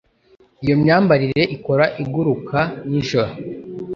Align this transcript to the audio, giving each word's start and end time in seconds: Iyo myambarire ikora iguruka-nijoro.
Iyo 0.63 0.75
myambarire 0.81 1.43
ikora 1.55 1.85
iguruka-nijoro. 2.03 3.31